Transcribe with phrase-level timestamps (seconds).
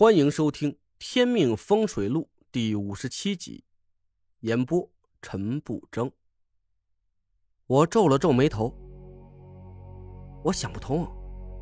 [0.00, 0.70] 欢迎收听
[1.00, 2.20] 《天命风水录》
[2.52, 3.64] 第五十七集，
[4.42, 4.88] 演播
[5.20, 6.08] 陈不争。
[7.66, 8.72] 我皱了皱眉头，
[10.44, 11.04] 我想不通，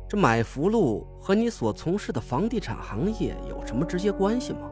[0.07, 4.71] 这买福禄和你所从事的房地产行业有什么直接关系吗？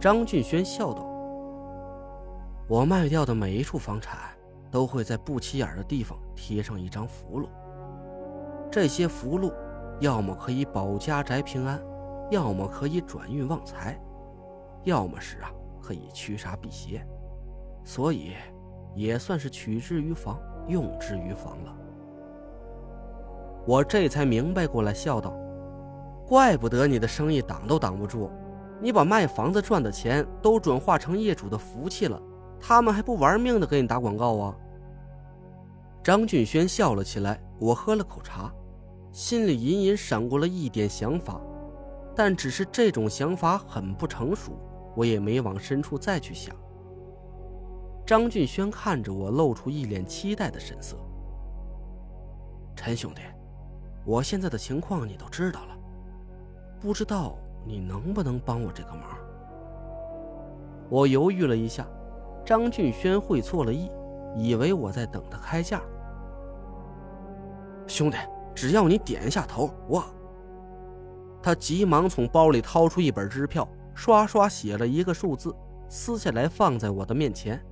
[0.00, 1.04] 张俊轩笑道
[2.68, 4.36] ：“我卖掉的每一处房产，
[4.68, 7.48] 都会在不起眼的地方贴上一张符箓，
[8.68, 9.54] 这些符箓。”
[10.00, 11.82] 要么可以保家宅平安，
[12.30, 14.00] 要么可以转运旺财，
[14.84, 15.50] 要么是啊
[15.82, 17.04] 可以驱煞辟邪，
[17.84, 18.32] 所以
[18.94, 21.74] 也算是取之于防，用之于防了。
[23.66, 25.34] 我这才明白过来，笑道
[26.26, 28.30] ：“怪不得你的生意挡都挡不住，
[28.80, 32.22] 你把卖房子赚的钱都转化成业主的福气了，
[32.60, 34.56] 他们还不玩命的给你打广告啊？”
[36.02, 38.50] 张俊轩笑了起来，我喝了口茶。
[39.18, 41.40] 心里隐隐闪过了一点想法，
[42.14, 44.52] 但只是这种想法很不成熟，
[44.94, 46.54] 我也没往深处再去想。
[48.06, 50.96] 张俊轩看着我，露出一脸期待的神色。
[52.76, 53.22] 陈兄弟，
[54.06, 55.76] 我现在的情况你都知道了，
[56.80, 59.02] 不知道你能不能帮我这个忙？
[60.88, 61.84] 我犹豫了一下，
[62.46, 63.90] 张俊轩会错了意，
[64.36, 65.82] 以为我在等他开价。
[67.88, 68.16] 兄弟。
[68.58, 70.02] 只要你点一下头，我。
[71.40, 75.54] 他急忙从包里掏出一本支票，刷刷写了一个数字，
[75.88, 77.64] 撕下来放在我的面前。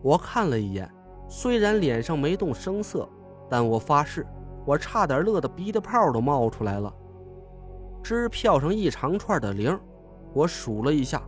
[0.00, 0.88] 我看了一眼，
[1.28, 3.08] 虽然脸上没动声色，
[3.48, 4.24] 但我发誓，
[4.64, 6.94] 我差点乐得鼻涕泡都冒出来了。
[8.00, 9.76] 支票上一长串的零，
[10.32, 11.20] 我数了一下，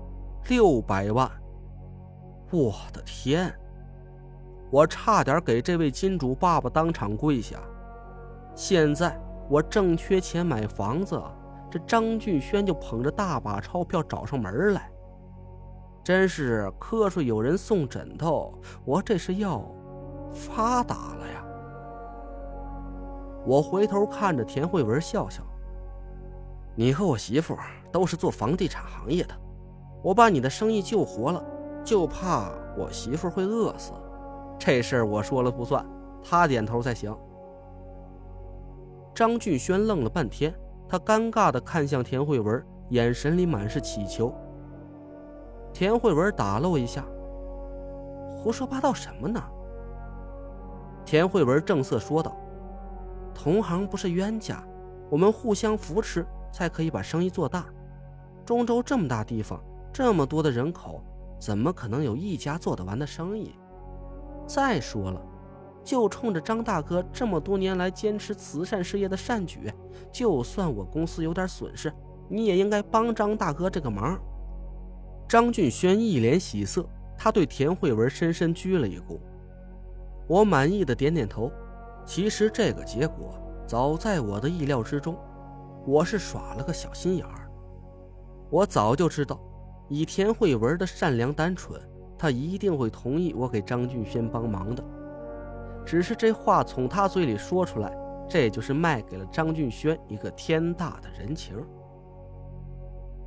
[0.48, 1.28] 六百万。
[2.52, 3.52] 我的天！
[4.70, 7.60] 我差点给这位金主爸爸当场跪下。
[8.54, 11.20] 现在我正缺钱买房子，
[11.70, 14.90] 这张俊轩就捧着大把钞票找上门来，
[16.04, 18.52] 真是瞌睡有人送枕头，
[18.84, 19.64] 我这是要
[20.32, 21.44] 发达了呀！
[23.46, 25.42] 我回头看着田慧文笑笑
[26.76, 27.56] ：“你和我媳妇
[27.90, 29.34] 都是做房地产行业的，
[30.02, 31.42] 我把你的生意救活了，
[31.82, 33.92] 就怕我媳妇会饿死，
[34.58, 35.84] 这事儿我说了不算，
[36.22, 37.16] 他点头才行。”
[39.14, 40.54] 张俊轩愣了半天，
[40.88, 44.34] 他尴尬地看向田慧文，眼神里满是乞求。
[45.72, 47.04] 田慧文打了我一下
[48.36, 49.42] ：“胡说八道什么呢？”
[51.04, 52.36] 田慧文正色说道
[53.34, 54.62] ：“同行不是冤家，
[55.10, 57.66] 我们互相扶持才可以把生意做大。
[58.44, 59.62] 中州这么大地方，
[59.92, 61.02] 这么多的人口，
[61.38, 63.54] 怎么可能有一家做得完的生意？
[64.46, 65.20] 再说了。”
[65.84, 69.72] 就冲着张大哥这么多年来坚持慈善事业的善举，
[70.12, 71.92] 就算我公司有点损失，
[72.28, 74.18] 你也应该帮张大哥这个忙。
[75.28, 79.18] 张俊轩一脸喜色，他对田慧文深深鞠了一躬。
[80.28, 81.50] 我满意的点点头。
[82.04, 83.34] 其实这个结果
[83.66, 85.16] 早在我的意料之中，
[85.86, 87.48] 我是耍了个小心眼儿。
[88.50, 89.40] 我早就知道，
[89.88, 91.80] 以田慧文的善良单纯，
[92.18, 94.84] 他一定会同意我给张俊轩帮忙的。
[95.84, 97.92] 只是这话从他嘴里说出来，
[98.28, 101.56] 这就是卖给了张俊轩一个天大的人情。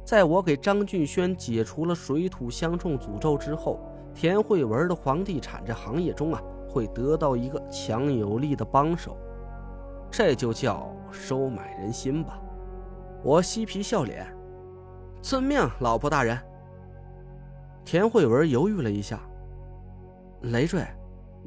[0.03, 3.79] 在我给张俊轩解除了水土相冲诅咒之后，
[4.13, 9.17] 田慧文的房地产这行业中啊，会得到一个强有力的帮手，
[10.11, 12.39] 这就叫收买人心吧。
[13.23, 14.25] 我嬉皮笑脸，
[15.21, 16.37] 遵命，老婆大人。
[17.83, 19.19] 田慧文犹豫了一下，
[20.41, 20.85] 累赘。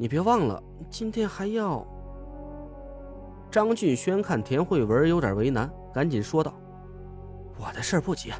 [0.00, 1.84] 你别忘了，今天还要。
[3.50, 6.54] 张俊轩看田慧文有点为难，赶紧说道
[7.58, 8.32] ：“我的事儿不急，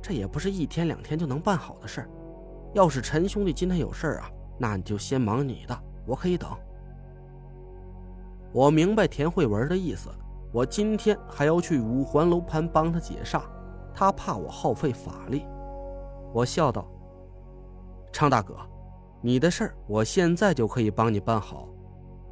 [0.00, 2.08] 这也不是一天两天就能办好的事儿。
[2.72, 6.48] 要是陈兄弟今天有事儿啊，那你就先忙你的，我可以等。”
[8.50, 10.08] 我明白田慧文的意思，
[10.50, 13.42] 我今天还要去五环楼盘帮他解煞，
[13.92, 15.44] 他怕我耗费法力。
[16.32, 16.86] 我笑道
[18.10, 18.56] ：“昌大哥。”
[19.24, 21.68] 你的事儿，我现在就可以帮你办好，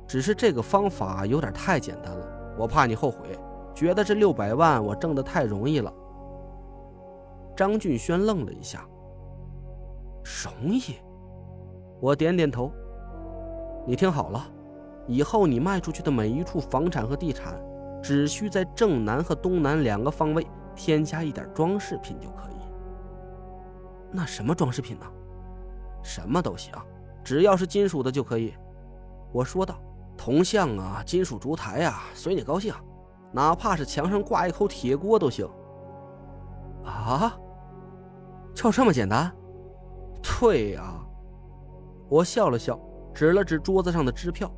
[0.08, 2.26] 只是这个方法有点太简单了，
[2.58, 3.38] 我怕你后悔，
[3.72, 5.92] 觉得这六百万我挣的太容易了。
[7.56, 8.84] 张俊轩愣了一下，
[10.25, 10.96] 容易？
[12.00, 12.72] 我点点头。
[13.86, 14.44] 你听好了，
[15.06, 17.54] 以后你卖出去的每一处房产和地产，
[18.02, 20.44] 只需在正南和东南两个方位
[20.75, 22.56] 添加一点装饰品就可以。
[24.10, 25.06] 那什么装饰品呢？
[26.02, 26.73] 什么都行，
[27.23, 28.55] 只要是金属的就可以。
[29.32, 29.76] 我说道
[30.17, 32.75] ：“铜像啊，金属烛台啊，随你高兴，
[33.32, 35.49] 哪怕是墙上挂一口铁锅都行，
[36.85, 37.37] 啊，
[38.55, 39.32] 就这么简单？
[40.23, 40.94] 对呀。
[42.08, 42.76] 我笑了笑，
[43.14, 44.53] 指了指桌子上的支票。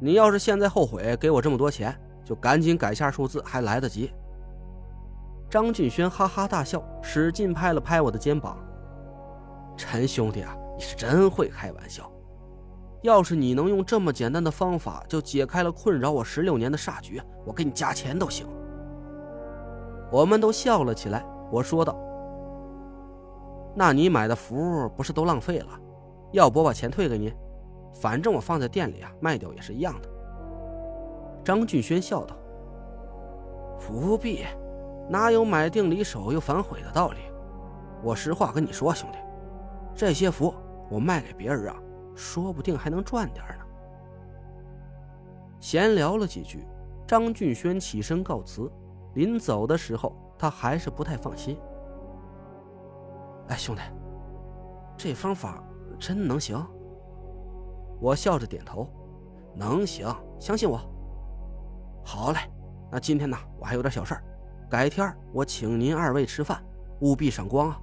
[0.00, 4.12] 你要是现在后悔给我这么多钱，就赶紧改下数字，还来得及。
[5.48, 8.58] 张俊轩哈哈大笑，使劲拍了拍我的肩膀
[9.78, 12.10] ：“陈兄弟啊，你是真会开玩笑。
[13.02, 18.46] 要是你能用这么简单的方法就解开了困扰我十六年的煞局，我给你加钱都行。”
[20.10, 21.24] 我们都笑了起来。
[21.50, 21.96] 我说道
[23.72, 25.68] ：“那你买的符不是都浪费了？
[26.32, 27.32] 要不我把钱退给你？
[27.94, 30.08] 反正我放在店里啊，卖掉也是一样的。”
[31.44, 32.36] 张俊轩笑道
[33.78, 34.44] ：“不必，
[35.08, 37.18] 哪有买定离手又反悔的道理？
[38.02, 39.18] 我实话跟你说，兄弟，
[39.98, 40.54] 这些符
[40.88, 41.76] 我卖给别人啊，
[42.14, 43.64] 说不定还能赚点呢。”
[45.58, 46.64] 闲聊了几句，
[47.04, 48.70] 张俊轩起身告辞。
[49.14, 51.58] 临走的时候，他还是不太放心。
[53.48, 53.82] 哎，兄弟，
[54.96, 55.60] 这方法
[55.98, 56.64] 真能行？
[58.00, 58.88] 我笑着点头，
[59.56, 60.78] 能行，相信我。
[62.04, 62.38] 好嘞，
[62.92, 64.22] 那今天呢，我还有点小事儿，
[64.70, 66.62] 改天我请您二位吃饭，
[67.00, 67.80] 务必赏光啊。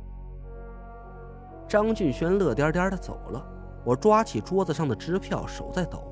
[1.68, 3.46] 张俊轩乐颠颠的走了，
[3.84, 6.04] 我抓起桌子上的支票，手在抖。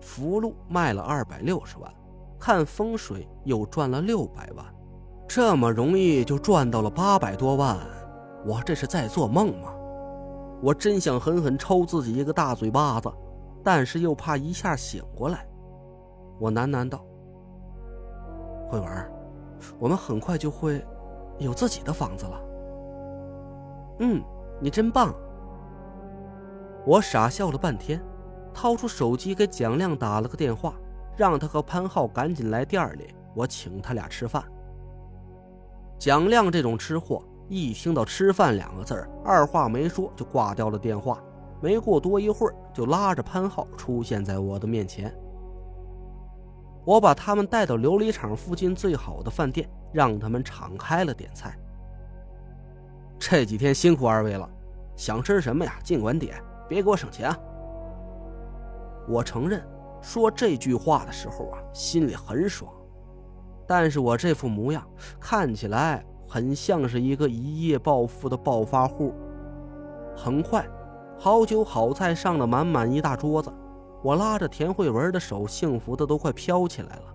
[0.00, 1.92] 福禄卖了二百六十万。
[2.40, 4.64] 看风水又赚了六百万，
[5.26, 7.76] 这么容易就赚到了八百多万，
[8.46, 9.74] 我这是在做梦吗？
[10.62, 13.10] 我真想狠狠抽自己一个大嘴巴子，
[13.64, 15.44] 但是又怕一下醒过来。
[16.38, 17.04] 我喃喃道
[18.70, 18.88] ：“慧文，
[19.80, 20.80] 我们很快就会
[21.38, 22.40] 有自己的房子了。”
[23.98, 24.22] 嗯，
[24.60, 25.14] 你真棒。
[26.86, 28.02] 我傻笑了半天，
[28.52, 30.74] 掏出手机给蒋亮打了个电话。
[31.16, 34.40] 让他和潘浩赶紧来店里，我请他俩吃饭。
[35.98, 38.94] 蒋亮这种吃货，一听到“吃饭”两个字
[39.24, 41.20] 二话没说就挂掉了电话。
[41.60, 45.12] 没过多一会儿，就拉着潘浩出现在我的面前。
[46.84, 51.58] 我把他们带到琉璃厂附近最好的饭店，让他们敞开了点菜。
[53.18, 54.48] 这几天辛苦二位了，
[54.96, 55.74] 想吃什么呀？
[55.82, 57.38] 尽管点，别给我省钱啊！
[59.08, 59.62] 我承认。
[60.00, 62.72] 说这句话的时候啊，心里很爽，
[63.66, 64.80] 但是我这副模样
[65.18, 69.12] 看起来很像是一个一夜暴富的暴发户。
[70.16, 70.64] 很快，
[71.18, 73.52] 好酒好菜上了满满一大桌子，
[74.04, 77.14] 我拉着田慧文的手，幸福的都快飘起来了。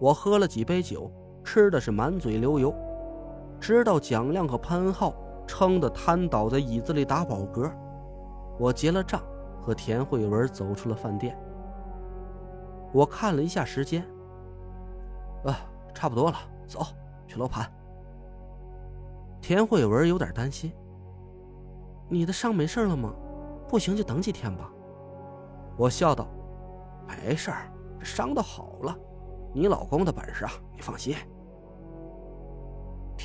[0.00, 1.12] 我喝了几杯酒，
[1.44, 2.74] 吃的是满嘴流油，
[3.60, 5.14] 直到蒋亮和潘浩
[5.46, 7.70] 撑得瘫倒在椅子里打饱嗝，
[8.58, 9.20] 我结了账。
[9.58, 11.36] 和田慧文走出了饭店。
[12.92, 14.00] 我看了一下时间，
[15.44, 15.58] 啊，
[15.92, 16.36] 差不多了，
[16.68, 16.86] 走
[17.26, 17.68] 去楼盘。
[19.40, 20.72] 田慧文有点担心
[22.08, 23.12] ：“你的伤没事了吗？
[23.68, 24.70] 不行就等几天吧。”
[25.76, 26.28] 我笑道
[27.08, 27.68] ：“没事儿，
[28.04, 28.96] 伤都好了。
[29.52, 31.16] 你老公的本事啊，你放心。”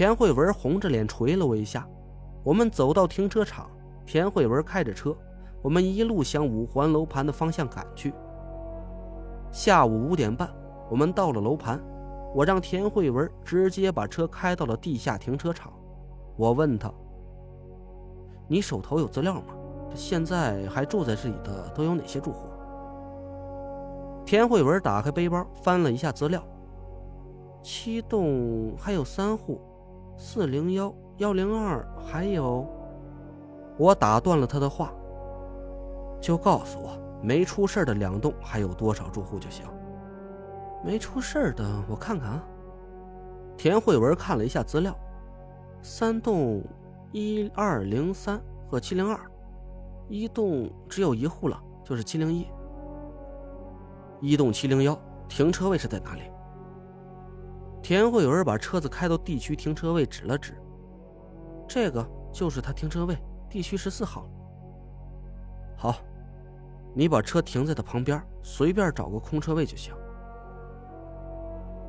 [0.02, 1.88] 田慧文红着脸捶了我一下。
[2.44, 3.70] 我们走到停车场，
[4.04, 5.16] 田慧文开着车。
[5.62, 8.12] 我们一路向五环楼盘的方向赶去。
[9.52, 10.50] 下午五点半，
[10.90, 11.80] 我们到了楼盘，
[12.34, 15.72] 我让田慧文直接把车开到了地下停车场。
[16.36, 16.92] 我问他
[18.50, 19.54] ：“你手头有资料吗？
[19.94, 22.48] 现在还住在这里的都有哪些住户？”
[24.26, 26.44] 田慧文打开背包，翻了一下资料：
[27.62, 29.62] 七栋还有三户，
[30.24, 32.64] 四零幺幺零二还有……
[33.76, 34.94] 我打断了他的话。
[36.22, 36.92] 就告诉我
[37.24, 39.66] 没出事的两栋还有多少住户就行。
[40.86, 42.44] 没出事的，我看看啊。
[43.58, 44.96] 田慧文看了一下资料，
[45.82, 46.62] 三栋
[47.12, 49.20] 一二零三和七零二，
[50.08, 52.46] 一栋只有一户了，就是七零一。
[54.20, 54.96] 一栋七零幺
[55.28, 56.22] 停车位是在哪里？
[57.82, 60.54] 田慧文把车子开到地区停车位，指了指，
[61.68, 63.18] 这个就是他停车位，
[63.50, 64.28] 地区十四号。
[65.78, 65.96] 好。
[66.94, 69.94] 你把车停在他旁边，随便找个空车位就行。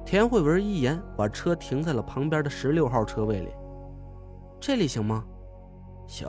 [0.04, 3.48] 田慧文一言把车停在了旁边的十六号车位里，
[4.60, 5.24] 这里行吗？
[6.06, 6.28] 行。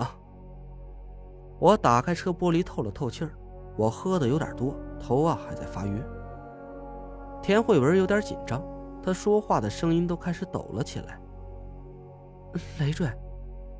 [1.60, 3.29] 我打开车玻璃透了透气儿，
[3.77, 6.03] 我喝的有点多，头啊还在发晕。
[7.43, 8.60] 田慧文有点紧张，
[9.03, 11.19] 他说话的声音都开始抖了起来。
[12.79, 13.07] 累赘，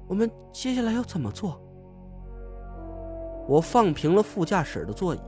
[0.08, 1.62] 我们接下来要怎么做？
[3.48, 5.22] 我放平了副驾驶的座椅，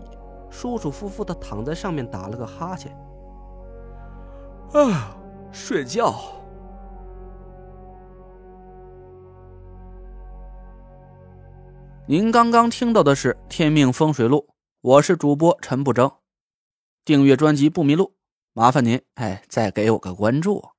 [0.50, 2.92] 舒舒服服的躺在上面，打了个哈欠。
[4.74, 5.16] 啊，
[5.52, 6.14] 睡觉。
[12.08, 14.48] 您刚刚听到的是《天命风水录》，
[14.82, 16.12] 我是主播陈不争，
[17.04, 18.15] 订阅专辑不迷路。
[18.58, 20.75] 麻烦您哎再给我个关注。